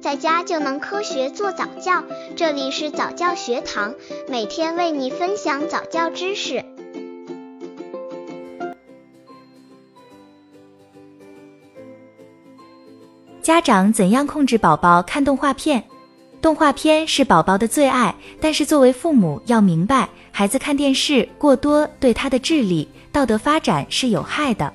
[0.00, 2.02] 在家就能科学做早教。
[2.34, 3.94] 这里是早教学堂，
[4.28, 6.64] 每天为你分享早教知识。
[13.42, 15.84] 家长怎样控制宝宝看动画片？
[16.40, 24.72] 动画片是宝宝的最爱，但是作为父母要明白，孩子看电视过多对他的智力、道德发展是有害的。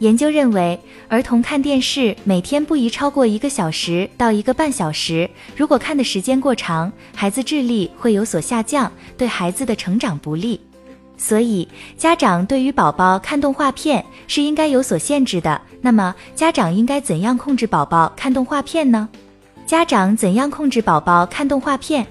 [0.00, 5.28] 研究认为，儿童看电视每天不宜超过一个小时到一个半小时。
[5.54, 10.58] 如果看的时间过长，孩子智力会有所下降，对孩子的成长不利。
[11.18, 15.60] 所以，家长对于宝宝看动画片是应该有所限制的。
[15.82, 19.06] 那么，家长应该怎样控制宝宝看动画片呢？
[19.66, 22.06] 家长怎样控制宝宝看动画片？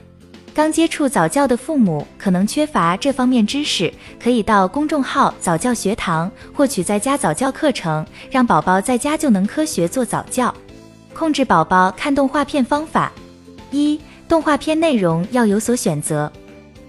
[0.59, 3.89] 刚接触早教的父母可能缺乏这方面知识，
[4.21, 10.53] 可以到公众号早教学堂获取在家早教课程，让宝宝在家就能科学做早教。
[11.13, 13.09] 控制宝宝看动画片方法：
[13.71, 16.29] 一、动画片内容要有所选择。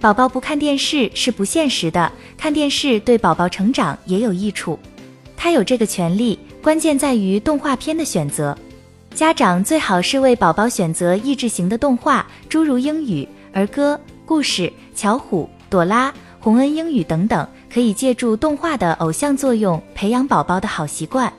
[0.01, 4.77] 宝宝不看电视是不现实的，看电视对宝宝成长也有益处，
[5.37, 6.37] 他有这个权利。
[6.61, 8.53] 关键在于动画片的选择，
[9.15, 13.25] 家长最好是为宝宝选择益智型的动画，诸如英语。
[13.53, 21.31] 儿歌、故事、巧虎、朵拉、洪恩英语等等，可以借助动画的偶像作用培养宝宝的好习惯，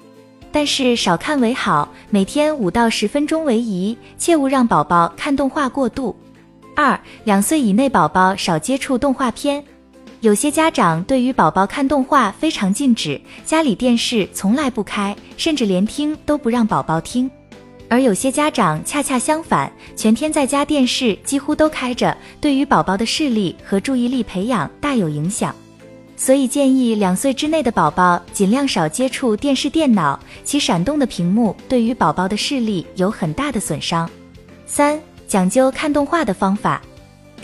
[0.50, 6.14] 但是少看为好，每天五到十分钟为宜，切勿让宝宝看动画过度。
[6.74, 9.62] 二、两岁以内宝宝少接触动画片，
[10.20, 17.30] 有些家长对于宝宝看动画非常禁止，家里电视从来不开，甚至连听都不让宝宝听。
[17.92, 25.54] 而有些家长恰恰相反，全天在家电视几乎都开着，对于宝宝的视力和注意力培养大有影响。
[26.16, 34.08] 所以建议两岁之内的宝宝尽量少接触电视、电脑，其闪动的屏幕对于宝宝的视力有很大的损伤。
[34.64, 34.98] 三、
[35.28, 36.80] 讲究看动画的方法，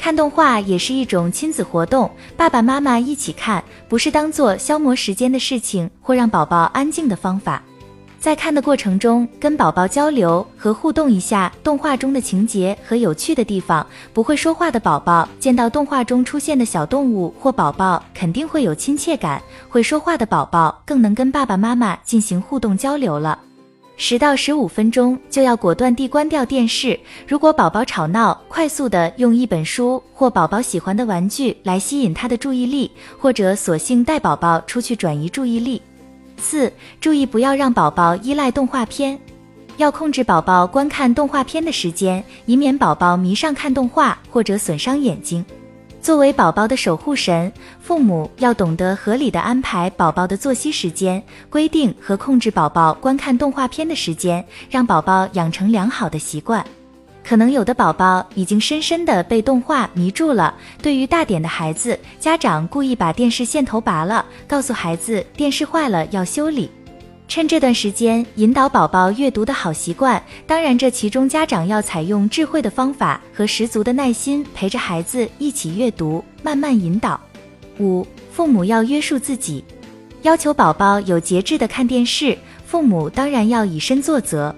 [0.01, 7.63] 看动画也是一种亲子活动，爸爸妈妈一起看，不是当做消磨时间的事情或让宝宝安静的方法。
[8.21, 13.87] 在看的过程中，跟宝宝交流和互动一下动画中的情节和有趣的地方。
[14.13, 23.39] 不会说话的宝宝见到动画中出现的小动物或宝宝，肯定会有亲切感；会说话的宝宝更能跟爸爸妈妈进行互动交流了。
[23.97, 26.99] 十到十五分钟就要果断地关掉电视。
[27.27, 35.81] 如果宝宝吵闹，快速的用一本书或宝宝喜欢的玩具来吸引他的注意力，或者索性带宝宝出去转移注意力。
[36.39, 39.19] 四、注意不要让宝宝依赖动画片，
[39.77, 45.45] 要控制宝宝观看动画片的时间，以免宝宝迷上看动画或者损伤眼睛。
[46.01, 56.65] 作为宝宝的守护神，父母要懂得合理的安排宝宝的作息时间，规定和控制宝宝观看动画片的时间，让宝宝养成良好的习惯。
[57.29, 60.55] 可能有的宝宝已经深深的被动画迷住了。
[60.81, 66.71] 对于大点的孩子，家长故意把电视线头拔了，告诉孩子电视坏了要修理。
[67.29, 70.23] 趁这段时间引导宝宝阅读的好习惯。
[70.47, 77.21] 当然，这其中家长要采用智慧的方法和十足的耐心，陪着孩子一起阅读，慢慢引导。
[77.79, 79.63] 五、父母要约束自己，
[80.23, 82.39] 要求宝宝有节制的看电视。
[82.65, 84.57] 父母当然要以身作则。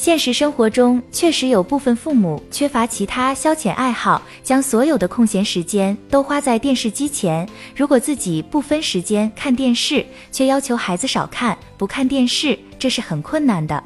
[0.00, 7.46] 现实生活中，确实有部分父母缺乏其他消遣爱好，将所有的空闲时间都花在电视机前。
[7.76, 10.02] 如果自己不分时间看电视，
[10.32, 13.84] 却要求孩子少看、不看电视，这是很困难的。